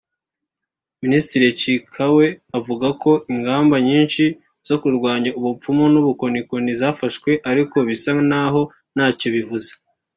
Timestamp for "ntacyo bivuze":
8.95-9.71